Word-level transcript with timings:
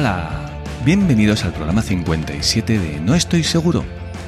Hola, 0.00 0.30
bienvenidos 0.82 1.44
al 1.44 1.52
programa 1.52 1.82
57 1.82 2.78
de 2.78 3.00
No 3.00 3.14
estoy 3.14 3.44
seguro, 3.44 3.84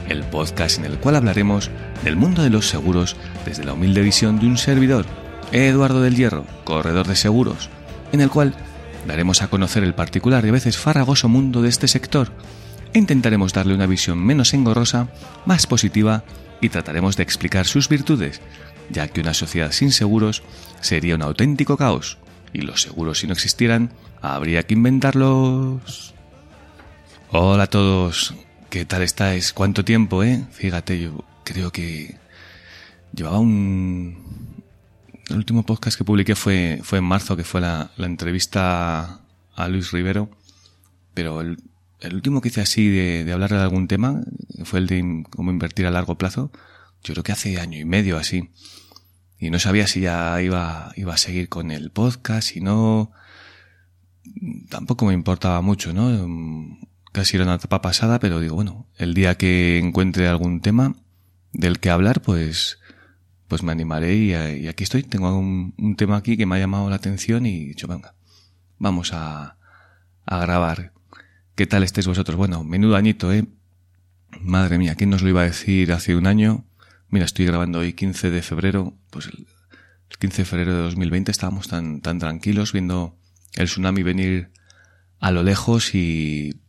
el 0.06 0.23
podcast 0.23 0.77
en 0.77 0.84
el 0.84 0.98
cual 0.98 1.16
hablaremos 1.16 1.70
del 2.05 2.14
mundo 2.14 2.42
de 2.42 2.51
los 2.51 2.69
seguros 2.69 3.16
desde 3.47 3.64
la 3.64 3.73
humilde 3.73 4.02
visión 4.02 4.38
de 4.38 4.48
un 4.48 4.59
servidor, 4.59 5.06
Eduardo 5.50 6.02
del 6.02 6.14
Hierro, 6.14 6.45
corredor 6.64 7.06
de 7.06 7.16
seguros, 7.16 7.70
en 8.12 8.20
el 8.20 8.28
cual 8.28 8.55
daremos 9.06 9.41
a 9.41 9.48
conocer 9.48 9.83
el 9.83 9.95
particular 9.95 10.45
y 10.45 10.50
a 10.50 10.52
veces 10.52 10.77
farragoso 10.77 11.30
mundo 11.30 11.62
de 11.62 11.70
este 11.70 11.89
sector 11.89 12.28
e 12.92 12.98
intentaremos 12.98 13.55
darle 13.55 13.75
una 13.75 13.86
visión 13.86 14.19
menos 14.19 14.52
engorrosa, 14.52 15.09
más 15.47 15.66
positiva 15.66 16.23
y 16.61 16.69
trataremos 16.69 17.16
de 17.16 17.23
explicar 17.23 17.66
sus 17.66 17.89
virtudes, 17.89 18.42
ya 18.91 19.09
que 19.09 19.23
una 19.23 19.33
sociedad 19.33 19.73
sin 19.73 19.91
seguros 19.91 20.42
sería 20.83 21.14
un 21.14 21.23
auténtico 21.23 21.78
caos 21.78 22.19
y 22.52 22.61
los 22.61 22.83
seguros 22.83 23.20
si 23.20 23.27
no 23.27 23.33
existieran 23.33 23.91
habría 24.23 24.62
que 24.62 24.75
inventarlos. 24.75 26.15
Hola 27.31 27.65
a 27.65 27.67
todos, 27.67 28.35
¿qué 28.71 28.85
tal 28.85 29.03
estáis? 29.03 29.53
¿Cuánto 29.53 29.85
tiempo, 29.85 30.23
eh? 30.23 30.47
Fíjate, 30.53 31.01
yo 31.01 31.25
creo 31.45 31.73
que 31.73 32.17
llevaba 33.12 33.39
un... 33.39 34.62
El 35.29 35.37
último 35.37 35.64
podcast 35.64 35.98
que 35.98 36.05
publiqué 36.05 36.37
fue, 36.37 36.81
fue 36.83 36.98
en 36.98 37.05
marzo, 37.05 37.37
que 37.37 37.45
fue 37.45 37.61
la, 37.61 37.91
la 37.97 38.06
entrevista 38.06 39.23
a 39.55 39.69
Luis 39.69 39.91
Rivero, 39.91 40.31
pero 41.14 41.41
el, 41.41 41.57
el 42.01 42.14
último 42.14 42.41
que 42.41 42.48
hice 42.48 42.61
así 42.61 42.89
de, 42.89 43.25
de 43.25 43.33
hablar 43.33 43.51
de 43.51 43.59
algún 43.59 43.89
tema 43.89 44.20
fue 44.64 44.81
el 44.81 44.86
de 44.86 45.25
cómo 45.31 45.51
invertir 45.51 45.86
a 45.86 45.91
largo 45.91 46.17
plazo, 46.17 46.53
yo 47.03 47.14
creo 47.14 47.25
que 47.25 47.33
hace 47.33 47.59
año 47.59 47.79
y 47.79 47.84
medio 47.84 48.19
así. 48.19 48.51
Y 49.39 49.51
no 49.51 49.59
sabía 49.59 49.86
si 49.86 50.01
ya 50.01 50.41
iba, 50.42 50.92
iba 50.97 51.14
a 51.14 51.19
seguir 51.19 51.48
con 51.48 51.70
el 51.70 51.91
podcast, 51.91 52.51
si 52.51 52.61
no, 52.61 53.11
tampoco 54.69 55.06
me 55.06 55.15
importaba 55.15 55.61
mucho, 55.62 55.92
¿no? 55.92 56.78
Casi 57.12 57.37
era 57.37 57.45
una 57.45 57.56
etapa 57.56 57.83
pasada, 57.83 58.19
pero 58.19 58.41
digo, 58.41 58.55
bueno, 58.55 58.87
el 58.97 59.14
día 59.14 59.37
que 59.37 59.79
encuentre 59.79 60.29
algún 60.29 60.61
tema 60.61 60.97
del 61.53 61.79
que 61.79 61.91
hablar, 61.91 62.23
pues, 62.23 62.79
pues 63.48 63.62
me 63.62 63.73
animaré 63.73 64.17
y, 64.17 64.34
aquí 64.67 64.84
estoy. 64.84 65.03
Tengo 65.03 65.37
un, 65.37 65.95
tema 65.97 66.17
aquí 66.17 66.37
que 66.37 66.47
me 66.47 66.56
ha 66.56 66.59
llamado 66.59 66.89
la 66.89 66.97
atención 66.97 67.47
y 67.47 67.64
he 67.64 67.69
dicho, 67.69 67.87
venga, 67.87 68.14
vamos 68.79 69.12
a, 69.12 69.56
a 70.25 70.39
grabar. 70.39 70.92
¿Qué 71.55 71.67
tal 71.67 71.83
estáis 71.83 72.07
vosotros? 72.07 72.36
Bueno, 72.36 72.64
menudo 72.64 72.97
añito, 72.97 73.33
¿eh? 73.33 73.47
Madre 74.41 74.79
mía, 74.79 74.95
¿quién 74.95 75.11
nos 75.11 75.23
lo 75.23 75.29
iba 75.29 75.42
a 75.42 75.45
decir 75.45 75.92
hace 75.92 76.17
un 76.17 76.27
año? 76.27 76.64
Mira, 77.11 77.27
estoy 77.27 77.45
grabando 77.45 77.81
hoy 77.81 77.92
15 77.92 78.31
de 78.31 78.41
febrero, 78.41 78.95
pues 79.11 79.27
el, 79.27 79.47
el 80.09 80.17
15 80.19 80.42
de 80.42 80.47
febrero 80.47 80.75
de 80.75 80.83
2020 80.84 81.31
estábamos 81.31 81.69
tan, 81.69 82.01
tan 82.01 82.19
tranquilos 82.19 82.73
viendo 82.73 83.19
el 83.55 83.67
tsunami 83.67 84.03
venir 84.03 84.50
a 85.19 85.31
lo 85.31 85.42
lejos 85.42 85.95
y 85.95 86.61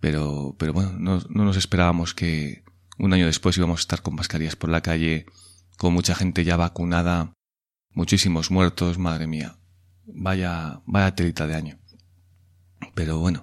pero 0.00 0.54
pero 0.58 0.72
bueno 0.72 0.92
no, 0.98 1.20
no, 1.28 1.44
nos 1.44 1.56
esperábamos 1.56 2.14
que 2.14 2.64
un 2.98 3.12
año 3.12 3.26
después 3.26 3.56
íbamos 3.56 3.80
a 3.80 3.82
estar 3.82 4.02
con 4.02 4.14
mascarillas 4.14 4.56
por 4.56 4.70
la 4.70 4.82
calle 4.82 5.26
con 5.76 5.92
mucha 5.92 6.14
gente 6.14 6.44
ya 6.44 6.56
vacunada 6.56 7.32
muchísimos 7.90 8.50
muertos 8.50 8.98
madre 8.98 9.26
mía. 9.26 9.56
Vaya 10.04 10.82
vaya 10.86 11.14
telita 11.14 11.46
de 11.46 11.54
año. 11.54 11.78
Pero 12.94 13.18
bueno 13.18 13.42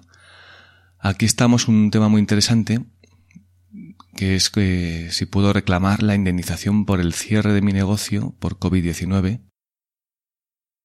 aquí 0.98 1.26
estamos 1.26 1.68
un 1.68 1.90
tema 1.90 2.08
muy 2.08 2.20
interesante 2.20 2.84
que 4.16 4.34
es 4.34 4.50
que 4.50 5.08
si 5.10 5.26
puedo 5.26 5.52
reclamar 5.52 6.02
la 6.02 6.14
indemnización 6.14 6.84
por 6.84 7.00
el 7.00 7.14
cierre 7.14 7.52
de 7.52 7.62
mi 7.62 7.72
negocio 7.72 8.34
por 8.38 8.58
COVID-19 8.58 9.49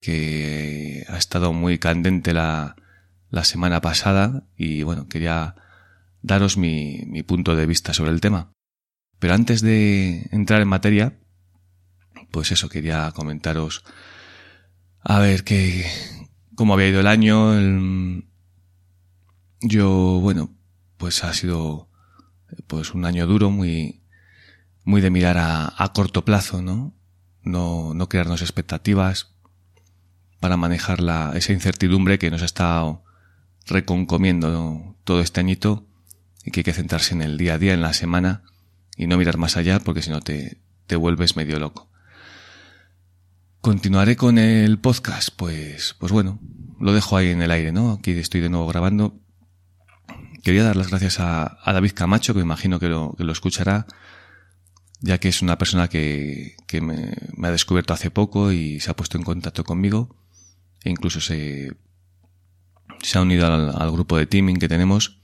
que 0.05 1.03
ha 1.09 1.17
estado 1.17 1.51
muy 1.51 1.79
candente 1.79 2.31
la, 2.31 2.75
la 3.31 3.43
semana 3.43 3.81
pasada 3.81 4.43
y 4.55 4.83
bueno, 4.83 5.07
quería 5.07 5.55
daros 6.21 6.57
mi, 6.57 7.01
mi 7.07 7.23
punto 7.23 7.55
de 7.55 7.65
vista 7.65 7.91
sobre 7.91 8.11
el 8.11 8.21
tema. 8.21 8.51
Pero 9.17 9.33
antes 9.33 9.61
de 9.61 10.27
entrar 10.31 10.61
en 10.61 10.67
materia, 10.67 11.17
pues 12.29 12.51
eso, 12.51 12.69
quería 12.69 13.11
comentaros 13.15 13.83
a 15.01 15.17
ver 15.17 15.43
que 15.43 15.87
cómo 16.53 16.75
había 16.75 16.89
ido 16.89 16.99
el 16.99 17.07
año. 17.07 17.55
Yo, 19.61 20.19
bueno, 20.21 20.53
pues 20.97 21.23
ha 21.23 21.33
sido 21.33 21.89
pues 22.67 22.93
un 22.93 23.05
año 23.05 23.25
duro, 23.25 23.49
muy, 23.49 24.03
muy 24.83 25.01
de 25.01 25.09
mirar 25.09 25.39
a, 25.39 25.73
a 25.75 25.93
corto 25.93 26.25
plazo, 26.25 26.61
¿no? 26.61 26.93
No, 27.41 27.95
no 27.95 28.07
crearnos 28.07 28.43
expectativas, 28.43 29.34
para 30.45 30.57
manejar 30.57 31.01
la, 31.01 31.31
esa 31.33 31.53
incertidumbre 31.53 32.19
que 32.19 32.29
nos 32.29 32.43
ha 32.43 32.45
estado 32.45 33.03
reconcomiendo 33.65 34.95
todo 35.03 35.19
este 35.19 35.39
añito 35.39 35.87
y 36.43 36.51
que 36.51 36.59
hay 36.59 36.63
que 36.63 36.71
centrarse 36.71 37.15
en 37.15 37.23
el 37.23 37.39
día 37.39 37.55
a 37.55 37.57
día, 37.57 37.73
en 37.73 37.81
la 37.81 37.93
semana 37.93 38.43
y 38.95 39.07
no 39.07 39.17
mirar 39.17 39.39
más 39.39 39.57
allá 39.57 39.79
porque 39.79 40.03
si 40.03 40.11
no 40.11 40.21
te, 40.21 40.59
te 40.85 40.97
vuelves 40.97 41.35
medio 41.35 41.57
loco. 41.57 41.89
Continuaré 43.59 44.15
con 44.15 44.37
el 44.37 44.77
podcast, 44.77 45.29
pues, 45.35 45.95
pues 45.97 46.11
bueno, 46.11 46.39
lo 46.79 46.93
dejo 46.93 47.17
ahí 47.17 47.29
en 47.29 47.41
el 47.41 47.49
aire, 47.49 47.71
¿no? 47.71 47.93
Aquí 47.93 48.11
estoy 48.11 48.41
de 48.41 48.49
nuevo 48.49 48.67
grabando. 48.67 49.19
Quería 50.43 50.63
dar 50.63 50.75
las 50.75 50.89
gracias 50.89 51.19
a, 51.19 51.57
David 51.65 51.93
Camacho, 51.95 52.35
que 52.35 52.41
me 52.41 52.45
imagino 52.45 52.79
que 52.79 52.87
lo, 52.87 53.15
que 53.17 53.23
lo 53.23 53.31
escuchará, 53.31 53.87
ya 54.99 55.17
que 55.17 55.27
es 55.27 55.41
una 55.41 55.57
persona 55.57 55.87
que, 55.87 56.55
que 56.67 56.81
me 56.81 57.47
ha 57.47 57.49
descubierto 57.49 57.93
hace 57.93 58.11
poco 58.11 58.51
y 58.51 58.79
se 58.79 58.91
ha 58.91 58.95
puesto 58.95 59.17
en 59.17 59.23
contacto 59.23 59.63
conmigo 59.63 60.15
incluso 60.89 61.21
se, 61.21 61.75
se 63.01 63.17
ha 63.17 63.21
unido 63.21 63.47
al, 63.47 63.81
al, 63.81 63.91
grupo 63.91 64.17
de 64.17 64.25
teaming 64.25 64.57
que 64.57 64.67
tenemos, 64.67 65.19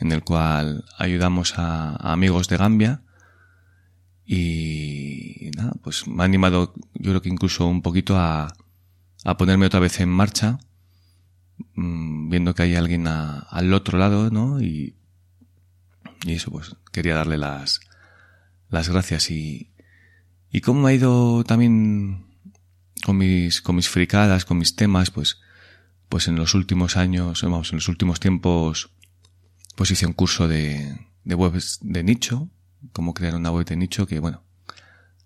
en 0.00 0.12
el 0.12 0.22
cual 0.22 0.84
ayudamos 0.98 1.54
a, 1.58 1.96
amigos 2.12 2.48
de 2.48 2.56
Gambia. 2.56 3.02
Y, 4.26 5.50
nada, 5.56 5.72
pues 5.82 6.06
me 6.06 6.22
ha 6.22 6.26
animado, 6.26 6.74
yo 6.94 7.10
creo 7.10 7.22
que 7.22 7.28
incluso 7.28 7.66
un 7.66 7.82
poquito 7.82 8.16
a, 8.16 8.54
a 9.24 9.36
ponerme 9.36 9.66
otra 9.66 9.80
vez 9.80 10.00
en 10.00 10.08
marcha, 10.08 10.58
mmm, 11.74 12.30
viendo 12.30 12.54
que 12.54 12.62
hay 12.62 12.74
alguien 12.74 13.06
al 13.06 13.72
otro 13.72 13.98
lado, 13.98 14.30
¿no? 14.30 14.60
Y, 14.60 14.96
y 16.24 16.32
eso, 16.32 16.50
pues 16.50 16.76
quería 16.90 17.14
darle 17.14 17.36
las, 17.36 17.80
las 18.70 18.88
gracias 18.88 19.30
y, 19.30 19.72
y 20.50 20.60
cómo 20.60 20.86
ha 20.86 20.92
ido 20.92 21.44
también 21.44 22.33
con 23.04 23.18
mis, 23.18 23.60
con 23.60 23.76
mis 23.76 23.88
fricadas, 23.88 24.44
con 24.44 24.58
mis 24.58 24.76
temas, 24.76 25.10
pues, 25.10 25.40
pues 26.08 26.26
en 26.26 26.36
los 26.36 26.54
últimos 26.54 26.96
años, 26.96 27.42
vamos, 27.42 27.70
en 27.70 27.76
los 27.76 27.88
últimos 27.88 28.18
tiempos, 28.18 28.90
pues 29.76 29.90
hice 29.90 30.06
un 30.06 30.14
curso 30.14 30.48
de, 30.48 30.98
de 31.24 31.34
webs 31.34 31.80
de 31.82 32.02
nicho, 32.02 32.48
cómo 32.92 33.12
crear 33.12 33.34
una 33.34 33.50
web 33.50 33.66
de 33.66 33.76
nicho, 33.76 34.06
que 34.06 34.20
bueno, 34.20 34.42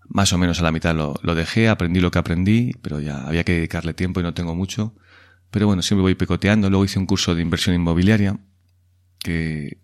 más 0.09 0.33
o 0.33 0.38
menos 0.38 0.59
a 0.59 0.65
la 0.65 0.72
mitad 0.72 0.94
lo, 0.94 1.15
lo 1.22 1.37
dejé, 1.37 1.69
aprendí 1.69 2.00
lo 2.00 2.11
que 2.11 2.19
aprendí, 2.19 2.72
pero 2.83 2.99
ya 2.99 3.27
había 3.27 3.44
que 3.44 3.53
dedicarle 3.53 3.94
tiempo 3.94 4.19
y 4.19 4.25
no 4.25 4.34
tengo 4.34 4.56
mucho. 4.56 4.94
Pero 5.50 5.67
bueno, 5.67 5.83
siempre 5.83 6.03
voy 6.03 6.15
picoteando. 6.15 6.69
Luego 6.71 6.84
hice 6.84 6.99
un 6.99 7.06
curso 7.06 7.34
de 7.34 7.43
inversión 7.43 7.75
inmobiliaria, 7.77 8.38
que, 9.21 9.79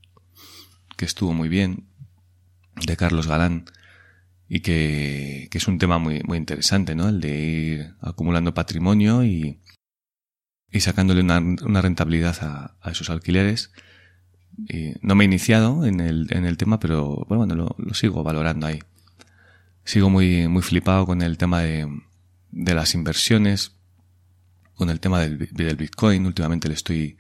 que 0.97 1.05
estuvo 1.05 1.33
muy 1.33 1.49
bien, 1.49 1.87
de 2.87 2.97
Carlos 2.97 3.27
Galán, 3.27 3.67
y 4.49 4.61
que, 4.61 5.49
que, 5.51 5.59
es 5.59 5.69
un 5.69 5.79
tema 5.79 5.99
muy, 5.99 6.21
muy 6.25 6.39
interesante, 6.39 6.95
¿no? 6.95 7.09
El 7.09 7.21
de 7.21 7.41
ir 7.41 7.95
acumulando 8.01 8.55
patrimonio 8.55 9.25
y, 9.25 9.61
y 10.71 10.81
sacándole 10.81 11.23
una, 11.23 11.39
una 11.39 11.81
rentabilidad 11.81 12.37
a, 12.43 12.77
a, 12.81 12.91
esos 12.91 13.11
alquileres. 13.11 13.73
Y 14.69 14.95
no 15.01 15.15
me 15.15 15.25
he 15.25 15.27
iniciado 15.27 15.85
en 15.87 16.01
el, 16.01 16.29
en 16.31 16.45
el 16.45 16.57
tema, 16.57 16.79
pero 16.79 17.25
bueno, 17.29 17.55
lo, 17.55 17.75
lo, 17.79 17.95
sigo 17.95 18.23
valorando 18.23 18.67
ahí. 18.67 18.81
Sigo 19.85 20.11
muy, 20.11 20.47
muy 20.49 20.63
flipado 20.63 21.07
con 21.07 21.23
el 21.23 21.39
tema 21.39 21.61
de, 21.63 21.89
de 22.51 22.75
las 22.75 22.95
inversiones, 22.95 23.73
con 24.75 24.91
el 24.91 25.01
tema 25.01 25.21
del, 25.21 25.39
del 25.53 25.77
Bitcoin. 25.77 26.27
Últimamente 26.27 26.69
le 26.69 26.75
estoy 26.75 27.17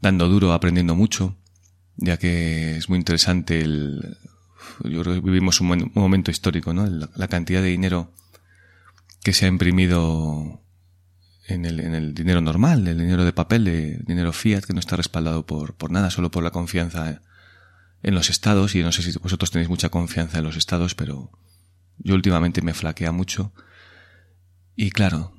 dando 0.00 0.28
duro, 0.28 0.52
aprendiendo 0.52 0.94
mucho, 0.94 1.36
ya 1.96 2.16
que 2.16 2.76
es 2.76 2.88
muy 2.88 2.98
interesante 2.98 3.60
el, 3.60 4.16
yo 4.84 5.02
creo 5.02 5.14
que 5.14 5.20
vivimos 5.20 5.60
un, 5.60 5.90
momento 5.94 6.30
histórico, 6.30 6.72
¿no? 6.72 6.86
La, 6.86 7.28
cantidad 7.28 7.62
de 7.62 7.68
dinero 7.68 8.12
que 9.22 9.32
se 9.32 9.46
ha 9.46 9.48
imprimido 9.48 10.62
en 11.46 11.64
el, 11.64 12.14
dinero 12.14 12.40
normal, 12.40 12.86
el 12.86 12.98
dinero 12.98 13.24
de 13.24 13.32
papel, 13.32 13.66
el 13.68 14.04
dinero 14.04 14.32
fiat, 14.32 14.64
que 14.64 14.72
no 14.72 14.80
está 14.80 14.96
respaldado 14.96 15.46
por, 15.46 15.74
por 15.74 15.90
nada, 15.90 16.10
solo 16.10 16.30
por 16.30 16.42
la 16.42 16.50
confianza 16.50 17.22
en 18.02 18.14
los 18.14 18.30
estados. 18.30 18.74
Y 18.74 18.82
no 18.82 18.92
sé 18.92 19.02
si 19.02 19.16
vosotros 19.18 19.50
tenéis 19.50 19.68
mucha 19.68 19.88
confianza 19.88 20.38
en 20.38 20.44
los 20.44 20.56
estados, 20.56 20.94
pero 20.94 21.30
yo 21.98 22.14
últimamente 22.14 22.62
me 22.62 22.74
flaquea 22.74 23.12
mucho. 23.12 23.52
Y 24.76 24.90
claro, 24.90 25.34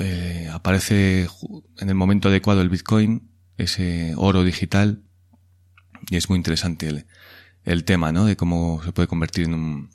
eh, 0.00 0.48
aparece 0.52 1.28
en 1.78 1.88
el 1.88 1.94
momento 1.94 2.28
adecuado 2.28 2.62
el 2.62 2.68
Bitcoin, 2.68 3.30
ese 3.56 4.14
oro 4.16 4.44
digital, 4.44 5.02
y 6.10 6.16
es 6.16 6.28
muy 6.28 6.36
interesante 6.36 6.88
el, 6.88 7.06
el 7.64 7.84
tema, 7.84 8.12
¿no? 8.12 8.24
De 8.24 8.36
cómo 8.36 8.82
se 8.84 8.92
puede 8.92 9.08
convertir 9.08 9.44
en 9.44 9.54
un, 9.54 9.90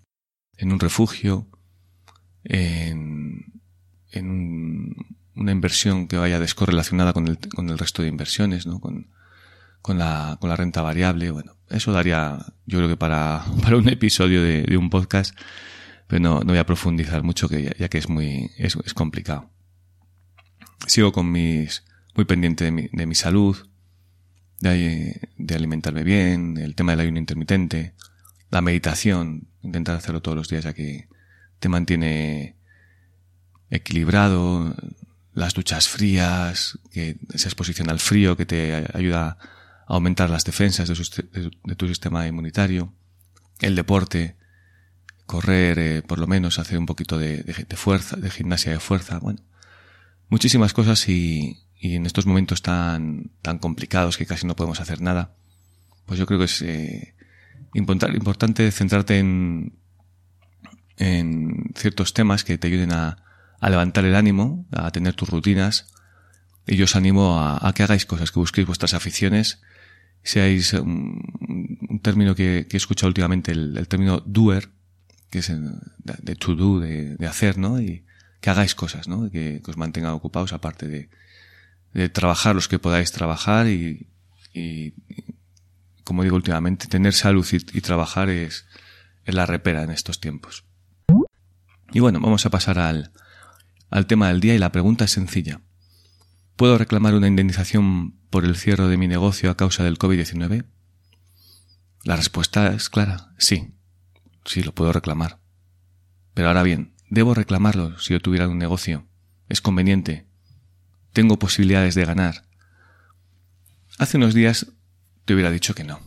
en 0.57 0.71
un 0.71 0.79
refugio, 0.79 1.47
en, 2.43 3.61
en 4.11 4.95
una 5.35 5.51
inversión 5.51 6.07
que 6.07 6.17
vaya 6.17 6.39
descorrelacionada 6.39 7.13
con 7.13 7.27
el, 7.27 7.37
con 7.37 7.69
el 7.69 7.77
resto 7.77 8.01
de 8.01 8.09
inversiones, 8.09 8.65
¿no? 8.65 8.79
Con, 8.79 9.07
con, 9.81 9.97
la, 9.97 10.37
con 10.39 10.49
la 10.49 10.55
renta 10.55 10.81
variable. 10.81 11.31
Bueno, 11.31 11.55
eso 11.69 11.91
daría, 11.91 12.37
yo 12.65 12.79
creo 12.79 12.89
que 12.89 12.97
para, 12.97 13.43
para 13.61 13.77
un 13.77 13.89
episodio 13.89 14.41
de, 14.41 14.63
de 14.63 14.77
un 14.77 14.89
podcast, 14.89 15.37
pero 16.07 16.21
no, 16.21 16.39
no 16.39 16.47
voy 16.47 16.57
a 16.57 16.65
profundizar 16.65 17.23
mucho, 17.23 17.49
que 17.49 17.63
ya, 17.63 17.71
ya 17.77 17.89
que 17.89 17.97
es 17.97 18.09
muy, 18.09 18.51
es, 18.57 18.77
es, 18.85 18.93
complicado. 18.93 19.49
Sigo 20.85 21.11
con 21.11 21.31
mis, 21.31 21.83
muy 22.15 22.25
pendiente 22.25 22.65
de 22.65 22.71
mi, 22.71 22.89
de 22.91 23.05
mi 23.05 23.15
salud, 23.15 23.57
de, 24.71 25.29
de 25.37 25.55
alimentarme 25.55 26.03
bien, 26.03 26.57
el 26.57 26.75
tema 26.75 26.93
del 26.93 27.01
ayuno 27.01 27.19
intermitente, 27.19 27.93
la 28.49 28.61
meditación, 28.61 29.47
intentar 29.61 29.95
hacerlo 29.95 30.21
todos 30.21 30.37
los 30.37 30.47
días 30.47 30.63
ya 30.63 30.73
que 30.73 31.07
te 31.59 31.69
mantiene 31.69 32.55
equilibrado, 33.69 34.75
las 35.33 35.53
duchas 35.53 35.87
frías, 35.87 36.77
que 36.91 37.17
esa 37.33 37.47
exposición 37.47 37.89
al 37.89 37.99
frío 37.99 38.37
que 38.37 38.45
te 38.45 38.85
ayuda 38.93 39.37
a 39.87 39.93
aumentar 39.93 40.29
las 40.29 40.43
defensas 40.43 40.87
de, 40.87 41.75
tu 41.75 41.87
sistema 41.87 42.27
inmunitario, 42.27 42.93
el 43.59 43.75
deporte, 43.75 44.35
correr, 45.25 45.79
eh, 45.79 46.01
por 46.03 46.19
lo 46.19 46.27
menos 46.27 46.59
hacer 46.59 46.77
un 46.77 46.85
poquito 46.85 47.17
de, 47.17 47.43
de, 47.43 47.75
fuerza, 47.75 48.17
de 48.17 48.29
gimnasia 48.29 48.71
de 48.71 48.79
fuerza, 48.79 49.17
bueno, 49.19 49.41
muchísimas 50.29 50.73
cosas 50.73 51.07
y, 51.09 51.57
y, 51.83 51.95
en 51.95 52.05
estos 52.05 52.25
momentos 52.25 52.61
tan, 52.61 53.31
tan 53.41 53.59
complicados 53.59 54.17
que 54.17 54.25
casi 54.25 54.47
no 54.47 54.55
podemos 54.55 54.79
hacer 54.79 55.01
nada, 55.01 55.35
pues 56.05 56.19
yo 56.19 56.25
creo 56.25 56.39
que 56.39 56.45
es 56.45 56.61
eh, 56.61 57.15
importante 57.73 58.71
centrarte 58.71 59.19
en, 59.19 59.73
en 60.97 61.71
ciertos 61.75 62.13
temas 62.13 62.43
que 62.43 62.57
te 62.57 62.67
ayuden 62.67 62.93
a, 62.93 63.23
a 63.59 63.69
levantar 63.69 64.05
el 64.05 64.15
ánimo, 64.15 64.65
a 64.71 64.91
tener 64.91 65.13
tus 65.13 65.29
rutinas. 65.29 65.87
Y 66.67 66.75
yo 66.75 66.85
os 66.85 66.95
animo 66.95 67.39
a, 67.39 67.73
que 67.73 67.83
hagáis 67.83 68.05
cosas, 68.05 68.31
que 68.31 68.39
busquéis 68.39 68.67
vuestras 68.67 68.93
aficiones, 68.93 69.61
seáis 70.21 70.73
un, 70.73 71.21
un 71.89 71.99
término 72.01 72.35
que, 72.35 72.67
he 72.69 72.77
escuchado 72.77 73.07
últimamente, 73.07 73.51
el, 73.51 73.77
el 73.77 73.87
término 73.87 74.21
doer, 74.25 74.69
que 75.29 75.39
es 75.39 75.49
el, 75.49 75.75
de, 76.03 76.35
to 76.35 76.55
do, 76.55 76.79
de, 76.79 77.17
hacer, 77.27 77.57
¿no? 77.57 77.81
Y 77.81 78.05
que 78.39 78.49
hagáis 78.49 78.75
cosas, 78.75 79.07
¿no? 79.07 79.29
Que, 79.29 79.61
que 79.63 79.71
os 79.71 79.77
mantengan 79.77 80.11
ocupados, 80.11 80.53
aparte 80.53 80.87
de, 80.87 81.09
de, 81.93 82.09
trabajar 82.09 82.55
los 82.55 82.67
que 82.67 82.79
podáis 82.79 83.11
trabajar 83.11 83.67
y, 83.67 84.09
y, 84.53 84.93
como 86.03 86.23
digo 86.23 86.35
últimamente, 86.35 86.87
tener 86.87 87.13
salud 87.13 87.47
y, 87.51 87.55
y 87.55 87.81
trabajar 87.81 88.29
es, 88.29 88.65
es 89.25 89.35
la 89.35 89.45
repera 89.45 89.83
en 89.83 89.91
estos 89.91 90.19
tiempos. 90.19 90.65
Y 91.91 91.99
bueno, 91.99 92.19
vamos 92.19 92.45
a 92.45 92.49
pasar 92.49 92.79
al, 92.79 93.11
al 93.89 94.07
tema 94.07 94.29
del 94.29 94.39
día 94.39 94.55
y 94.55 94.59
la 94.59 94.71
pregunta 94.71 95.05
es 95.05 95.11
sencilla. 95.11 95.61
¿Puedo 96.55 96.77
reclamar 96.77 97.13
una 97.15 97.27
indemnización 97.27 98.15
por 98.29 98.45
el 98.45 98.55
cierre 98.55 98.87
de 98.87 98.97
mi 98.97 99.07
negocio 99.07 99.51
a 99.51 99.57
causa 99.57 99.83
del 99.83 99.99
COVID-19? 99.99 100.65
La 102.03 102.15
respuesta 102.15 102.73
es 102.73 102.89
clara, 102.89 103.33
sí. 103.37 103.75
Sí, 104.45 104.61
lo 104.61 104.73
puedo 104.73 104.91
reclamar. 104.91 105.39
Pero 106.33 106.47
ahora 106.49 106.63
bien, 106.63 106.95
¿debo 107.09 107.33
reclamarlo 107.33 107.97
si 107.99 108.13
yo 108.13 108.19
tuviera 108.19 108.49
un 108.49 108.57
negocio? 108.57 109.07
¿Es 109.47 109.61
conveniente? 109.61 110.27
¿Tengo 111.13 111.37
posibilidades 111.37 111.93
de 111.95 112.05
ganar? 112.05 112.45
Hace 113.99 114.17
unos 114.17 114.33
días 114.33 114.67
te 115.25 115.33
hubiera 115.33 115.51
dicho 115.51 115.75
que 115.75 115.83
no. 115.83 115.99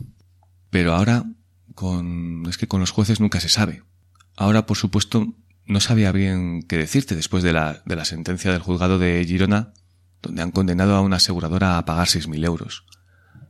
Pero 0.69 0.93
ahora, 0.93 1.25
con... 1.73 2.45
es 2.47 2.57
que 2.57 2.67
con 2.67 2.81
los 2.81 2.91
jueces 2.91 3.21
nunca 3.21 3.39
se 3.39 3.49
sabe. 3.49 3.83
Ahora, 4.35 4.65
por 4.65 4.75
supuesto, 4.77 5.33
no 5.65 5.79
sabía 5.79 6.11
bien 6.11 6.61
qué 6.63 6.77
decirte 6.77 7.15
después 7.15 7.41
de 7.41 7.53
la, 7.53 7.81
de 7.85 7.95
la 7.95 8.03
sentencia 8.03 8.51
del 8.51 8.61
juzgado 8.61 8.99
de 8.99 9.23
Girona, 9.25 9.73
donde 10.21 10.41
han 10.41 10.51
condenado 10.51 10.95
a 10.95 11.01
una 11.01 11.15
aseguradora 11.15 11.77
a 11.77 11.85
pagar 11.85 12.07
6.000 12.07 12.45
euros 12.45 12.85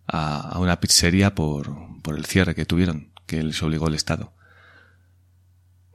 a, 0.06 0.40
a, 0.40 0.60
una 0.60 0.80
pizzería 0.80 1.36
por, 1.36 1.76
por 2.02 2.18
el 2.18 2.26
cierre 2.26 2.56
que 2.56 2.66
tuvieron, 2.66 3.12
que 3.26 3.44
les 3.44 3.62
obligó 3.64 3.88
el 3.88 3.96
Estado. 3.96 4.34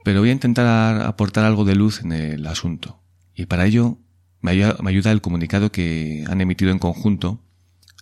Pero 0.03 0.19
voy 0.19 0.29
a 0.29 0.33
intentar 0.33 1.01
aportar 1.01 1.45
algo 1.45 1.63
de 1.63 1.75
luz 1.75 2.01
en 2.01 2.11
el 2.11 2.45
asunto. 2.47 3.01
Y 3.33 3.45
para 3.45 3.65
ello 3.65 3.97
me 4.43 4.51
ayuda, 4.51 5.11
el 5.11 5.21
comunicado 5.21 5.71
que 5.71 6.25
han 6.27 6.41
emitido 6.41 6.71
en 6.71 6.77
conjunto 6.77 7.41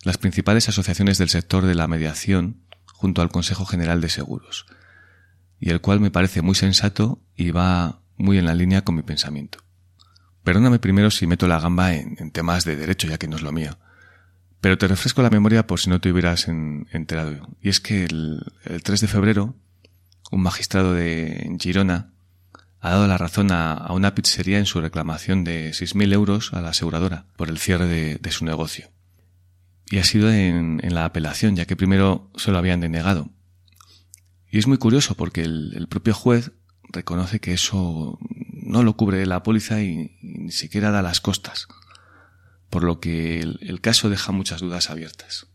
las 0.02 0.18
principales 0.18 0.68
asociaciones 0.68 1.16
del 1.16 1.28
sector 1.28 1.64
de 1.64 1.76
la 1.76 1.86
mediación 1.86 2.64
junto 2.86 3.22
al 3.22 3.30
Consejo 3.30 3.64
General 3.64 4.00
de 4.00 4.08
Seguros, 4.08 4.66
y 5.60 5.70
el 5.70 5.80
cual 5.80 6.00
me 6.00 6.10
parece 6.10 6.42
muy 6.42 6.56
sensato 6.56 7.22
y 7.36 7.52
va 7.52 8.02
muy 8.16 8.38
en 8.38 8.46
la 8.46 8.54
línea 8.54 8.82
con 8.82 8.96
mi 8.96 9.02
pensamiento. 9.02 9.60
Perdóname 10.42 10.80
primero 10.80 11.12
si 11.12 11.28
meto 11.28 11.46
la 11.46 11.60
gamba 11.60 11.94
en, 11.94 12.32
temas 12.32 12.64
de 12.64 12.74
derecho, 12.74 13.06
ya 13.06 13.18
que 13.18 13.28
no 13.28 13.36
es 13.36 13.42
lo 13.42 13.52
mío. 13.52 13.78
Pero 14.60 14.76
te 14.78 14.88
refresco 14.88 15.22
la 15.22 15.30
memoria 15.30 15.68
por 15.68 15.78
si 15.78 15.90
no 15.90 16.00
te 16.00 16.10
hubieras 16.10 16.48
en, 16.48 16.88
enterado. 16.90 17.48
Y 17.60 17.68
es 17.68 17.78
que 17.78 18.04
el, 18.04 18.40
el, 18.64 18.82
3 18.82 19.00
de 19.00 19.06
febrero, 19.06 19.54
un 20.32 20.42
magistrado 20.42 20.92
de 20.92 21.56
Girona 21.60 22.11
ha 22.82 22.90
dado 22.90 23.06
la 23.06 23.16
razón 23.16 23.52
a, 23.52 23.86
una 23.90 24.16
pizzería 24.16 24.58
en 24.58 24.66
su 24.66 24.80
reclamación 24.80 25.44
de 25.44 25.70
6.000 25.70 26.12
euros 26.12 26.52
a 26.52 26.60
la 26.60 26.70
aseguradora 26.70 27.26
por 27.36 27.48
el 27.48 27.58
cierre 27.58 27.86
de, 27.86 28.30
su 28.32 28.44
negocio. 28.44 28.90
Y 29.86 29.98
ha 29.98 30.04
sido 30.04 30.32
en, 30.32 30.80
la 30.92 31.04
apelación, 31.04 31.54
ya 31.54 31.64
que 31.64 31.76
primero 31.76 32.28
se 32.34 32.50
lo 32.50 32.58
habían 32.58 32.80
denegado. 32.80 33.30
Y 34.50 34.58
es 34.58 34.66
muy 34.66 34.78
curioso 34.78 35.14
porque 35.14 35.42
el, 35.42 35.86
propio 35.88 36.12
juez 36.12 36.50
reconoce 36.92 37.38
que 37.38 37.54
eso 37.54 38.18
no 38.50 38.82
lo 38.82 38.96
cubre 38.96 39.24
la 39.26 39.44
póliza 39.44 39.80
y, 39.80 40.18
ni 40.20 40.50
siquiera 40.50 40.90
da 40.90 41.02
las 41.02 41.20
costas, 41.20 41.68
por 42.68 42.82
lo 42.82 42.98
que 42.98 43.38
el, 43.38 43.80
caso 43.80 44.10
deja 44.10 44.32
muchas 44.32 44.60
dudas 44.60 44.90
abiertas. 44.90 45.46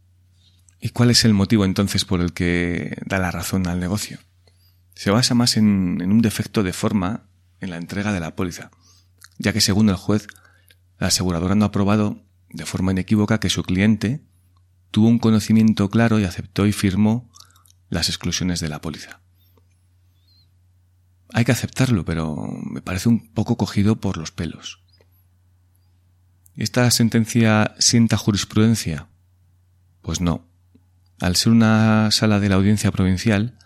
¿Y 0.80 0.90
cuál 0.90 1.12
es 1.12 1.26
el 1.26 1.34
motivo 1.34 1.66
entonces 1.66 2.06
por 2.06 2.22
el 2.22 2.32
que 2.32 2.96
da 3.06 3.20
la 3.20 3.32
razón 3.32 3.68
al 3.68 3.82
negocio? 3.82 4.18
Se 4.98 5.12
basa 5.12 5.36
más 5.36 5.58
en, 5.58 6.02
un 6.02 6.22
defecto 6.22 6.64
de 6.64 6.74
forma 6.74 7.30
en 7.60 7.70
la 7.70 7.78
entrega 7.78 8.12
de 8.12 8.20
la 8.20 8.36
póliza, 8.36 8.72
ya 9.38 9.54
que 9.54 9.62
según 9.62 9.90
el 9.90 9.96
juez, 9.96 10.28
la 11.00 11.08
aseguradora 11.08 11.56
no 11.56 11.66
ha 11.66 11.72
probado 11.72 12.24
de 12.50 12.66
forma 12.66 12.92
inequívoca 12.92 13.40
que 13.40 13.50
su 13.50 13.64
cliente 13.64 14.22
tuvo 14.92 15.08
un 15.08 15.20
conocimiento 15.20 15.90
claro 15.90 16.20
y 16.20 16.24
aceptó 16.24 16.66
y 16.66 16.72
firmó 16.72 17.30
las 17.90 18.10
exclusiones 18.10 18.60
de 18.60 18.70
la 18.70 18.82
póliza 18.82 19.22
hay 21.34 21.46
que 21.46 21.52
aceptarlo, 21.52 22.06
pero 22.06 22.48
me 22.64 22.82
parece 22.82 23.10
un 23.10 23.32
poco 23.34 23.58
cogido 23.58 23.98
por 23.98 24.18
los 24.18 24.32
pelos. 24.32 24.82
¿Esta 26.56 26.90
sentencia 26.90 27.76
sienta 27.80 28.18
jurisprudencia? 28.18 29.08
Pues 30.02 30.22
no. 30.22 30.48
Al 31.20 31.36
ser 31.36 31.52
una 31.52 32.10
sala 32.12 32.40
de 32.40 32.50
la 32.50 32.56
audiencia 32.56 32.92
provincial, 32.92 33.58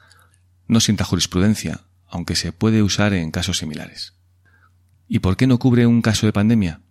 no 0.72 0.80
sienta 0.80 1.04
jurisprudencia, 1.04 1.82
aunque 2.08 2.36
se 2.36 2.52
puede 2.52 2.82
usar 2.82 3.14
en 3.14 3.30
casos 3.30 3.60
similares. 3.60 4.16
¿Y 5.08 5.20
por 5.20 5.38
qué 5.38 5.46
no 5.46 5.60
cubre 5.60 5.86
un 5.86 6.02
caso 6.02 6.26
de 6.26 6.34
pandemia? 6.34 6.82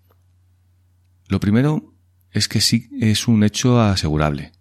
Lo 1.27 1.41
primero 1.41 1.95
es 2.31 2.47
que 2.47 2.61
sí 2.61 2.89
es 3.01 3.27
un 3.27 3.43
hecho 3.43 3.81
asegurable. 3.81 4.53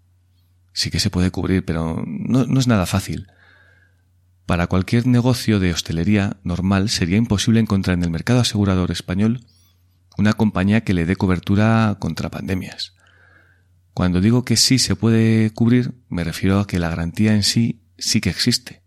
Sí 0.73 0.89
que 0.89 0.99
se 0.99 1.11
puede 1.11 1.29
cubrir, 1.29 1.63
pero 1.63 2.03
no, 2.07 2.45
no 2.45 2.59
es 2.59 2.67
nada 2.67 2.87
fácil 2.87 3.27
para 4.49 4.65
cualquier 4.65 5.05
negocio 5.05 5.59
de 5.59 5.71
hostelería 5.71 6.37
normal 6.41 6.89
sería 6.89 7.17
imposible 7.17 7.59
encontrar 7.59 7.95
en 7.95 8.03
el 8.03 8.09
mercado 8.09 8.39
asegurador 8.39 8.89
español 8.89 9.45
una 10.17 10.33
compañía 10.33 10.83
que 10.83 10.95
le 10.95 11.05
dé 11.05 11.15
cobertura 11.15 11.97
contra 11.99 12.31
pandemias. 12.31 12.95
Cuando 13.93 14.21
digo 14.21 14.45
que 14.45 14.57
sí 14.57 14.79
se 14.79 14.95
puede 14.95 15.51
cubrir, 15.51 15.93
me 16.09 16.23
refiero 16.23 16.59
a 16.59 16.65
que 16.65 16.79
la 16.79 16.89
garantía 16.89 17.35
en 17.35 17.43
sí 17.43 17.83
sí 17.99 18.21
que 18.21 18.31
existe, 18.31 18.81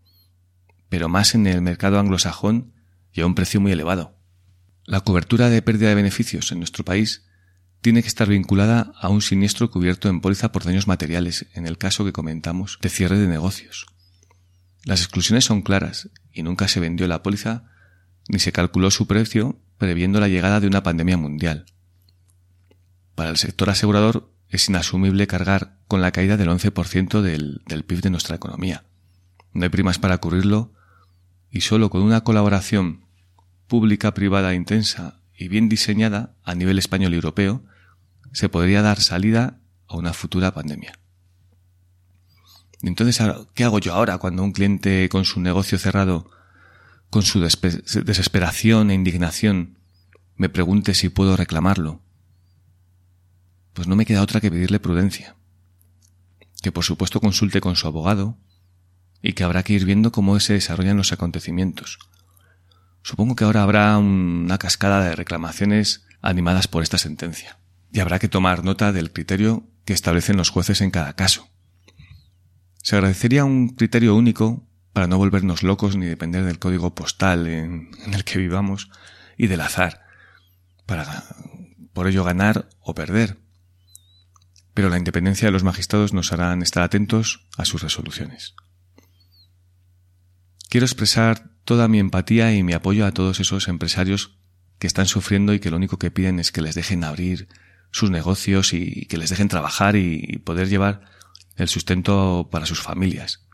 pero 0.93 1.09
más 1.09 1.33
en 1.33 1.47
el 1.47 1.59
mercado 1.63 1.97
anglosajón 1.97 2.71
y 3.11 3.21
a 3.21 3.25
un 3.25 3.33
precio 3.33 3.59
muy 3.59 3.71
elevado. 3.71 4.15
La 4.85 5.01
cobertura 5.01 5.49
de 5.49 5.63
pérdida 5.63 5.89
de 5.89 5.95
beneficios 5.95 6.51
en 6.51 6.59
nuestro 6.59 6.85
país 6.85 7.25
tiene 7.81 8.03
que 8.03 8.07
estar 8.07 8.29
vinculada 8.29 8.93
a 9.01 9.09
un 9.09 9.23
siniestro 9.23 9.71
cubierto 9.71 10.07
en 10.07 10.21
póliza 10.21 10.51
por 10.51 10.65
daños 10.65 10.87
materiales, 10.87 11.47
en 11.55 11.65
el 11.65 11.79
caso 11.79 12.05
que 12.05 12.13
comentamos 12.13 12.77
de 12.79 12.89
cierre 12.89 13.17
de 13.17 13.25
negocios. 13.25 13.87
Las 14.83 15.01
exclusiones 15.01 15.45
son 15.45 15.63
claras 15.63 16.11
y 16.31 16.43
nunca 16.43 16.67
se 16.67 16.79
vendió 16.79 17.07
la 17.07 17.23
póliza 17.23 17.63
ni 18.27 18.37
se 18.37 18.51
calculó 18.51 18.91
su 18.91 19.07
precio 19.07 19.59
previendo 19.79 20.19
la 20.19 20.27
llegada 20.27 20.59
de 20.59 20.67
una 20.67 20.83
pandemia 20.83 21.17
mundial. 21.17 21.65
para 23.15 23.31
el 23.31 23.37
sector 23.37 23.71
asegurador 23.71 24.31
es 24.47 24.69
inasumible 24.69 25.25
cargar 25.25 25.79
con 25.87 26.01
la 26.01 26.11
caída 26.11 26.37
del 26.37 26.49
11% 26.49 27.21
del, 27.21 27.63
del 27.65 27.83
PIB 27.83 28.01
de 28.01 28.09
nuestra 28.11 28.35
economía. 28.35 28.83
No 29.53 29.63
hay 29.63 29.69
primas 29.69 29.97
para 29.97 30.19
cubrirlo 30.19 30.75
y 31.53 31.61
solo 31.61 31.91
con 31.91 32.01
una 32.01 32.21
colaboración 32.21 33.05
pública-privada 33.67 34.55
intensa 34.55 35.21
y 35.37 35.47
bien 35.47 35.69
diseñada 35.69 36.35
a 36.43 36.55
nivel 36.55 36.79
español 36.79 37.13
y 37.13 37.15
europeo 37.15 37.63
se 38.33 38.49
podría 38.49 38.81
dar 38.81 38.99
salida 38.99 39.59
a 39.87 39.95
una 39.95 40.13
futura 40.13 40.51
pandemia. 40.51 40.99
Entonces, 42.81 43.23
¿qué 43.53 43.63
hago 43.63 43.77
yo 43.77 43.93
ahora 43.93 44.17
cuando 44.17 44.43
un 44.43 44.51
cliente 44.51 45.07
con 45.09 45.25
su 45.25 45.39
negocio 45.41 45.77
cerrado, 45.77 46.29
con 47.11 47.21
su 47.21 47.39
desesperación 47.39 48.89
e 48.89 48.95
indignación, 48.95 49.77
me 50.35 50.49
pregunte 50.49 50.95
si 50.95 51.09
puedo 51.09 51.37
reclamarlo? 51.37 52.01
Pues 53.73 53.87
no 53.87 53.95
me 53.95 54.07
queda 54.07 54.23
otra 54.23 54.41
que 54.41 54.49
pedirle 54.49 54.79
prudencia. 54.79 55.35
Que 56.63 56.71
por 56.71 56.83
supuesto 56.83 57.21
consulte 57.21 57.61
con 57.61 57.75
su 57.75 57.85
abogado 57.85 58.39
y 59.23 59.33
que 59.33 59.45
habrá 59.45 59.63
que 59.63 59.73
ir 59.73 59.85
viendo 59.85 60.11
cómo 60.11 60.39
se 60.41 60.53
desarrollan 60.53 60.97
los 60.97 61.13
acontecimientos. 61.13 61.97
Supongo 63.01 63.35
que 63.35 63.45
ahora 63.45 63.63
habrá 63.63 63.97
una 63.97 64.57
cascada 64.57 65.03
de 65.03 65.15
reclamaciones 65.15 66.05
animadas 66.21 66.67
por 66.67 66.83
esta 66.83 66.97
sentencia. 66.97 67.57
Y 67.91 68.01
habrá 68.01 68.19
que 68.19 68.27
tomar 68.27 68.63
nota 68.63 68.91
del 68.91 69.11
criterio 69.11 69.65
que 69.85 69.93
establecen 69.93 70.35
los 70.35 70.49
jueces 70.49 70.81
en 70.81 70.91
cada 70.91 71.15
caso. 71.15 71.47
Se 72.81 72.97
agradecería 72.97 73.45
un 73.45 73.69
criterio 73.69 74.13
único 74.13 74.67
para 74.91 75.07
no 75.07 75.17
volvernos 75.17 75.63
locos 75.63 75.95
ni 75.95 76.05
depender 76.05 76.43
del 76.43 76.59
código 76.59 76.93
postal 76.93 77.47
en, 77.47 77.91
el 78.11 78.25
que 78.25 78.39
vivamos 78.39 78.89
y 79.37 79.47
del 79.47 79.61
azar, 79.61 80.01
para 80.85 81.23
por 81.93 82.07
ello 82.07 82.25
ganar 82.25 82.67
o 82.81 82.93
perder. 82.93 83.37
Pero 84.73 84.89
la 84.89 84.97
independencia 84.97 85.47
de 85.47 85.51
los 85.51 85.63
magistrados 85.63 86.13
nos 86.13 86.33
harán 86.33 86.61
estar 86.61 86.83
atentos 86.83 87.47
a 87.57 87.63
sus 87.63 87.81
resoluciones. 87.81 88.55
Quiero 90.73 90.87
expresar 90.87 91.51
toda 91.65 91.87
mi 91.87 91.99
empatía 91.99 92.51
y 92.51 92.63
mi 92.63 92.73
apoyo 92.73 93.05
a 93.05 93.11
todos 93.11 93.39
esos 93.39 93.67
empresarios 93.67 94.39
que 94.79 94.87
están 94.87 95.05
sufriendo 95.05 95.53
y 95.53 95.59
que 95.59 95.69
lo 95.69 95.77
único 95.77 95.99
que 95.99 96.09
piden 96.09 96.39
es 96.39 96.51
que 96.51 96.63
les 96.63 96.73
dejen 96.73 97.03
abrir 97.03 97.47
sus 97.91 98.09
negocios 98.09 98.73
y 98.73 99.05
que 99.05 99.19
les 99.19 99.29
dejen 99.29 99.49
trabajar 99.49 99.95
y 99.95 100.41
poder 100.43 100.69
llevar 100.69 101.01
el 101.57 101.67
sustento 101.67 102.49
para 102.51 102.65
sus 102.65 102.81
familias. 102.81 103.45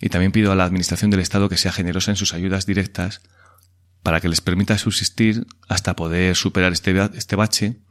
Y 0.00 0.08
también 0.08 0.32
pido 0.32 0.50
a 0.50 0.54
la 0.54 0.64
Administración 0.64 1.10
del 1.10 1.20
Estado 1.20 1.50
que 1.50 1.58
sea 1.58 1.70
generosa 1.70 2.12
en 2.12 2.16
sus 2.16 2.32
ayudas 2.32 2.64
directas 2.64 3.20
para 4.02 4.22
que 4.22 4.30
les 4.30 4.40
permita 4.40 4.78
subsistir 4.78 5.46
hasta 5.68 5.96
poder 5.96 6.34
superar 6.34 6.72
este, 6.72 6.98
este 7.12 7.36
bache 7.36 7.82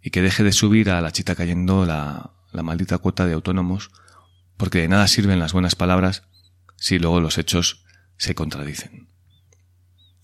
y 0.00 0.10
que 0.10 0.22
deje 0.22 0.44
de 0.44 0.52
subir 0.52 0.90
a 0.90 1.00
la 1.00 1.10
chita 1.10 1.34
cayendo 1.34 1.84
la, 1.86 2.34
la 2.52 2.62
maldita 2.62 2.98
cuota 2.98 3.26
de 3.26 3.32
autónomos, 3.32 3.90
porque 4.56 4.78
de 4.78 4.86
nada 4.86 5.08
sirven 5.08 5.40
las 5.40 5.52
buenas 5.52 5.74
palabras 5.74 6.22
si 6.76 7.00
luego 7.00 7.20
los 7.20 7.36
hechos 7.36 7.82
se 8.16 8.34
contradicen. 8.34 9.08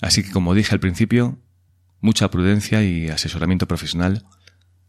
Así 0.01 0.23
que, 0.25 0.31
como 0.31 0.55
dije 0.55 0.75
al 0.75 0.81
principio, 0.81 1.39
mucha 2.01 2.31
prudencia 2.31 2.83
y 2.83 3.09
asesoramiento 3.09 3.69
profesional, 3.69 4.27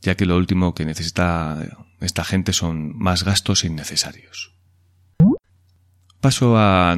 ya 0.01 0.15
que 0.15 0.25
lo 0.25 0.35
último 0.35 0.73
que 0.73 0.85
necesita 0.85 1.87
esta 2.01 2.23
gente 2.25 2.51
son 2.51 2.97
más 2.97 3.23
gastos 3.23 3.63
innecesarios. 3.63 4.53
Paso 6.19 6.57
a, 6.57 6.97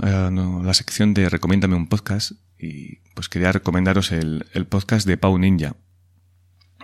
la 0.00 0.74
sección 0.74 1.14
de 1.14 1.28
Recomiéndame 1.28 1.76
un 1.76 1.88
podcast 1.88 2.32
y 2.58 2.96
pues 3.14 3.28
quería 3.28 3.52
recomendaros 3.52 4.12
el, 4.12 4.46
el 4.52 4.66
podcast 4.66 5.06
de 5.06 5.16
Pau 5.16 5.38
Ninja. 5.38 5.76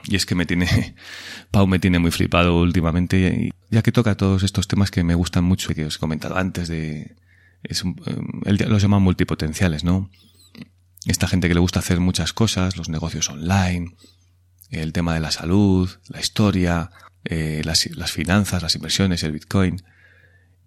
Y 0.04 0.16
es 0.16 0.24
que 0.24 0.34
me 0.34 0.46
tiene, 0.46 0.94
Pau 1.50 1.66
me 1.66 1.78
tiene 1.78 1.98
muy 1.98 2.10
flipado 2.10 2.58
últimamente, 2.58 3.50
ya 3.70 3.82
que 3.82 3.92
toca 3.92 4.16
todos 4.16 4.42
estos 4.42 4.66
temas 4.66 4.90
que 4.90 5.04
me 5.04 5.14
gustan 5.14 5.44
mucho, 5.44 5.74
que 5.74 5.84
os 5.84 5.96
he 5.96 5.98
comentado 5.98 6.36
antes 6.36 6.68
de, 6.68 7.16
es 7.62 7.84
él 8.44 8.64
los 8.68 8.82
llama 8.82 8.98
multipotenciales, 8.98 9.84
¿no? 9.84 10.10
Esta 11.06 11.28
gente 11.28 11.48
que 11.48 11.54
le 11.54 11.60
gusta 11.60 11.78
hacer 11.78 12.00
muchas 12.00 12.32
cosas, 12.32 12.76
los 12.76 12.88
negocios 12.88 13.30
online, 13.30 13.94
el 14.70 14.92
tema 14.92 15.14
de 15.14 15.20
la 15.20 15.30
salud, 15.30 15.90
la 16.08 16.20
historia, 16.20 16.90
eh, 17.24 17.62
las, 17.64 17.86
las, 17.96 18.12
finanzas, 18.12 18.62
las 18.62 18.74
inversiones, 18.74 19.22
el 19.22 19.32
Bitcoin. 19.32 19.82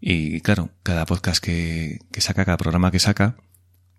Y 0.01 0.41
claro, 0.41 0.71
cada 0.83 1.05
podcast 1.05 1.43
que, 1.43 1.99
que 2.11 2.21
saca, 2.21 2.45
cada 2.45 2.57
programa 2.57 2.91
que 2.91 2.99
saca, 2.99 3.37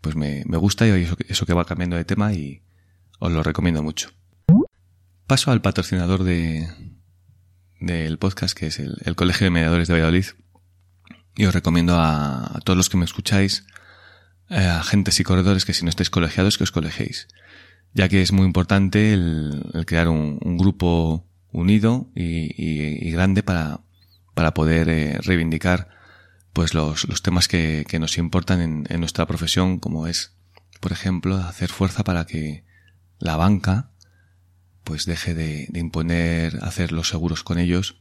pues 0.00 0.16
me, 0.16 0.42
me 0.46 0.56
gusta 0.56 0.86
y 0.86 0.90
eso, 0.90 1.16
eso, 1.28 1.46
que 1.46 1.54
va 1.54 1.64
cambiando 1.64 1.96
de 1.96 2.04
tema 2.04 2.32
y 2.32 2.62
os 3.20 3.32
lo 3.32 3.42
recomiendo 3.42 3.82
mucho. 3.82 4.10
Paso 5.26 5.50
al 5.50 5.62
patrocinador 5.62 6.24
de 6.24 6.68
del 7.80 8.18
podcast, 8.18 8.56
que 8.56 8.66
es 8.68 8.78
el, 8.78 8.96
el 9.04 9.14
Colegio 9.14 9.44
de 9.44 9.50
Mediadores 9.50 9.88
de 9.88 9.94
Valladolid, 9.94 10.26
y 11.36 11.46
os 11.46 11.54
recomiendo 11.54 11.96
a, 11.98 12.60
todos 12.64 12.76
los 12.76 12.88
que 12.88 12.96
me 12.96 13.04
escucháis, 13.04 13.66
eh, 14.50 14.56
agentes 14.58 15.18
y 15.20 15.24
corredores, 15.24 15.64
que 15.64 15.74
si 15.74 15.84
no 15.84 15.88
estáis 15.88 16.10
colegiados, 16.10 16.58
que 16.58 16.64
os 16.64 16.72
colegéis. 16.72 17.28
Ya 17.92 18.08
que 18.08 18.22
es 18.22 18.32
muy 18.32 18.46
importante 18.46 19.12
el, 19.12 19.84
crear 19.86 20.08
un, 20.08 20.38
grupo 20.58 21.26
unido 21.52 22.10
y, 22.14 23.10
grande 23.10 23.42
para, 23.42 23.80
para 24.34 24.54
poder 24.54 24.88
eh, 24.88 25.18
reivindicar 25.22 25.88
pues 26.52 26.74
los, 26.74 27.08
los 27.08 27.22
temas 27.22 27.48
que, 27.48 27.84
que, 27.88 27.98
nos 27.98 28.16
importan 28.18 28.60
en, 28.60 28.86
en, 28.88 29.00
nuestra 29.00 29.26
profesión, 29.26 29.78
como 29.78 30.06
es, 30.06 30.36
por 30.80 30.92
ejemplo, 30.92 31.36
hacer 31.36 31.68
fuerza 31.68 32.04
para 32.04 32.26
que 32.26 32.64
la 33.18 33.36
banca 33.36 33.90
pues 34.84 35.06
deje 35.06 35.34
de, 35.34 35.66
de 35.70 35.80
imponer 35.80 36.58
hacer 36.62 36.92
los 36.92 37.08
seguros 37.08 37.42
con 37.42 37.58
ellos 37.58 37.96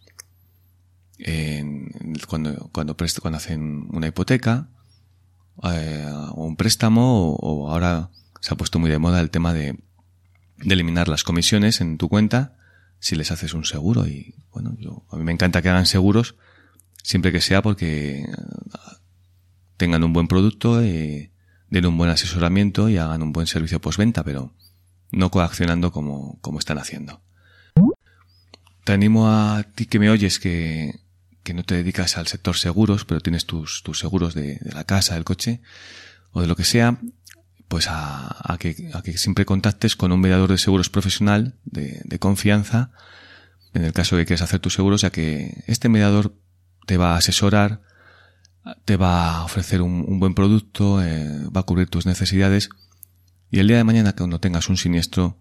en, 1.24 1.89
cuando, 2.27 2.70
cuando, 2.74 2.96
cuando 2.96 3.38
hacen 3.38 3.88
una 3.92 4.08
hipoteca 4.08 4.68
eh, 5.63 6.06
o 6.32 6.44
un 6.44 6.58
préstamo 6.58 7.34
o, 7.36 7.72
ahora 7.72 8.10
se 8.42 8.53
ha 8.53 8.58
puesto 8.58 8.77
muy 8.77 8.89
de 8.89 9.00
moda 9.00 9.22
el 9.22 9.30
tema 9.30 9.53
de, 9.53 9.80
de, 10.58 10.74
eliminar 10.74 11.08
las 11.08 11.24
comisiones 11.24 11.80
en 11.80 11.98
tu 11.98 12.10
cuenta 12.10 12.58
si 13.00 13.15
les 13.15 13.32
haces 13.32 13.53
un 13.53 13.63
seguro 13.63 14.06
y 14.06 14.36
bueno, 14.51 14.75
yo, 14.77 15.06
a 15.10 15.15
mí 15.15 15.24
me 15.24 15.32
encanta 15.32 15.62
que 15.62 15.70
hagan 15.70 15.86
seguros 15.86 16.36
siempre 17.03 17.32
que 17.32 17.42
sea 17.42 17.62
porque 17.62 18.25
tengan 19.77 20.03
un 20.03 20.13
buen 20.13 20.27
producto, 20.27 20.82
eh, 20.82 21.32
den 21.70 21.86
un 21.86 21.98
buen 21.98 22.10
asesoramiento 22.10 22.89
y 22.89 22.98
hagan 22.98 23.22
un 23.22 23.32
buen 23.32 23.48
servicio 23.48 23.80
postventa, 23.80 24.24
pero 24.24 24.53
no 25.12 25.32
coaccionando 25.32 25.92
como, 25.92 26.38
como 26.42 26.60
están 26.60 26.77
haciendo. 26.77 27.22
Te 28.84 28.94
animo 28.94 29.30
a 29.30 29.63
ti 29.75 29.86
que 29.86 30.00
me 30.00 30.10
oyes 30.10 30.39
que, 30.39 31.02
que 31.43 31.53
no 31.53 31.63
te 31.63 31.75
dedicas 31.75 32.17
al 32.17 32.27
sector 32.27 32.55
seguros, 32.55 33.05
pero 33.05 33.19
tienes 33.19 33.45
tus, 33.45 33.83
tus 33.83 34.00
seguros 34.00 34.33
de, 34.33 34.59
de, 34.62 34.71
la 34.71 34.85
casa, 34.85 35.15
del 35.15 35.23
coche 35.23 35.62
o 36.31 36.41
de 36.41 36.47
lo 36.47 36.55
que 36.55 36.63
sea, 36.63 37.00
pues 37.67 37.88
a, 37.88 38.53
a, 38.53 38.57
que, 38.57 38.91
a 38.93 39.01
que 39.01 39.17
siempre 39.17 39.45
contactes 39.45 39.95
con 39.95 40.12
un 40.12 40.19
mediador 40.19 40.50
de 40.50 40.57
seguros 40.57 40.89
profesional 40.89 41.55
de, 41.65 42.01
de 42.03 42.19
confianza 42.19 42.91
en 43.73 43.83
el 43.83 43.93
caso 43.93 44.15
de 44.15 44.21
que 44.21 44.27
quieras 44.27 44.43
hacer 44.43 44.59
tus 44.59 44.73
seguros, 44.73 45.01
ya 45.01 45.09
que 45.09 45.63
este 45.67 45.89
mediador 45.89 46.35
te 46.85 46.97
va 46.97 47.15
a 47.15 47.17
asesorar, 47.17 47.81
te 48.85 48.97
va 48.97 49.38
a 49.38 49.43
ofrecer 49.43 49.81
un, 49.81 50.05
un 50.07 50.19
buen 50.19 50.35
producto, 50.35 51.03
eh, 51.03 51.47
va 51.55 51.62
a 51.62 51.63
cubrir 51.63 51.89
tus 51.89 52.05
necesidades 52.05 52.69
y 53.51 53.59
el 53.59 53.67
día 53.67 53.77
de 53.77 53.83
mañana 53.83 54.13
cuando 54.13 54.39
tengas 54.39 54.69
un 54.69 54.77
siniestro 54.77 55.39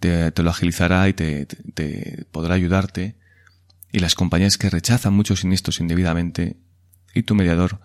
te, 0.00 0.30
te 0.32 0.42
lo 0.42 0.50
agilizará 0.50 1.08
y 1.08 1.12
te, 1.12 1.46
te, 1.46 1.56
te 1.72 2.26
podrá 2.30 2.54
ayudarte 2.54 3.16
y 3.94 4.00
las 4.00 4.16
compañías 4.16 4.58
que 4.58 4.68
rechazan 4.68 5.14
muchos 5.14 5.40
siniestros 5.40 5.78
indebidamente 5.78 6.56
y 7.14 7.22
tu 7.22 7.36
mediador 7.36 7.78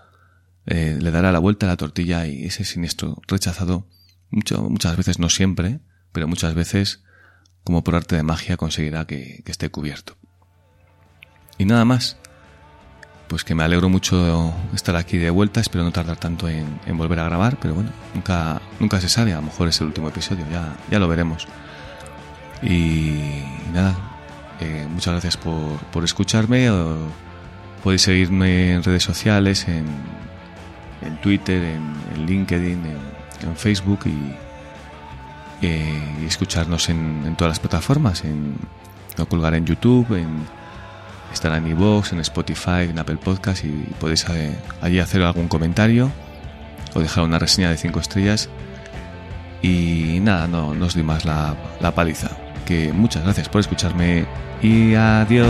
eh, 0.66 0.98
le 1.00 1.12
dará 1.12 1.32
la 1.32 1.38
vuelta 1.38 1.68
a 1.68 1.70
la 1.70 1.78
tortilla 1.78 2.26
y 2.26 2.46
ese 2.46 2.66
siniestro 2.66 3.22
rechazado 3.28 3.88
mucho, 4.32 4.68
muchas 4.72 4.98
veces 4.98 5.20
no 5.20 5.30
siempre 5.30 5.82
pero 6.12 6.28
muchas 6.28 6.56
veces 6.56 7.04
como 7.64 7.84
por 7.84 7.96
arte 7.96 8.16
de 8.16 8.24
magia 8.24 8.58
conseguirá 8.58 9.06
que, 9.06 9.44
esté 9.46 9.70
cubierto. 9.70 10.18
Y 11.60 11.66
nada 11.66 11.86
más. 11.86 12.18
Pues 13.28 13.44
que 13.44 13.54
me 13.54 13.64
alegro 13.64 13.90
mucho 13.90 14.52
estar 14.74 14.96
aquí 14.96 15.18
de 15.18 15.30
vuelta. 15.30 15.60
Espero 15.60 15.84
no 15.84 15.92
tardar 15.92 16.18
tanto 16.18 16.50
en, 16.50 16.80
en 16.88 16.98
volver 16.98 17.20
a 17.20 17.26
grabar 17.26 17.60
pero 17.62 17.76
bueno 17.76 17.92
nunca 18.16 18.60
nunca 18.80 19.00
se 19.00 19.10
sabe. 19.10 19.34
A 19.34 19.36
lo 19.36 19.44
mejor 19.44 19.68
es 19.68 19.80
el 19.82 19.88
último 19.88 20.10
episodio 20.10 20.44
ya 20.50 20.76
ya 20.90 20.98
lo 20.98 21.08
veremos. 21.08 21.48
Y 22.64 23.44
nada 23.72 24.09
eh, 24.62 24.88
muchas 24.90 25.14
gracias 25.14 25.38
por, 25.38 25.78
por 25.92 26.04
escucharme. 26.04 26.70
Podéis 27.84 28.02
seguirme 28.02 28.74
en 28.74 28.84
redes 28.84 29.04
sociales, 29.04 29.68
en, 29.68 29.86
en 31.02 31.22
Twitter, 31.22 31.64
en, 31.64 32.26
LinkedIn, 32.26 32.84
en, 33.44 33.56
Facebook 33.56 34.02
y, 34.06 35.66
eh, 35.66 36.26
escucharnos 36.28 36.90
en, 36.90 37.36
todas 37.38 37.52
las 37.52 37.60
plataformas. 37.60 38.24
En, 38.26 38.56
lo 39.18 39.28
colgar 39.28 39.54
en 39.56 39.66
YouTube, 39.66 40.14
en, 40.18 40.46
estar 41.34 41.54
en 41.54 41.68
iVoox, 41.68 42.14
en 42.14 42.20
Spotify, 42.20 42.90
en 42.90 43.00
Apple 43.00 43.18
Podcast 43.18 43.64
y 43.64 43.70
podéis 44.00 44.26
eh, 44.30 44.58
allí 44.82 45.00
hacer 45.00 45.22
algún 45.22 45.48
comentario 45.48 46.12
o 46.94 47.00
dejar 47.00 47.24
una 47.24 47.40
reseña 47.40 47.70
de 47.70 47.78
5 47.78 48.00
estrellas. 48.00 48.50
Y 49.62 50.20
nada, 50.22 50.48
no, 50.48 50.74
no 50.74 50.86
os 50.86 50.94
doy 50.94 51.04
más 51.04 51.26
la, 51.26 51.56
la 51.82 51.94
paliza 51.94 52.49
muchas 52.94 53.24
gracias 53.24 53.50
por 53.50 53.62
escucharme 53.62 54.26
y 54.62 54.94
adiós. 54.96 55.50